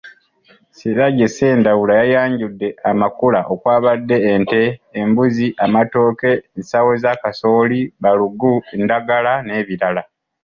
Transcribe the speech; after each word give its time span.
Siraje 0.77 1.25
Ssendawula 1.29 1.93
yayanjudde 2.01 2.67
amakula 2.89 3.39
okwabadde; 3.53 4.17
ente, 4.33 4.61
embuzi, 4.99 5.47
amatooke, 5.65 6.31
ensawo 6.57 6.91
za 7.03 7.11
kasooli, 7.21 7.79
balugu, 8.01 8.53
endagala 8.77 9.33
n’ebirala. 9.45 10.01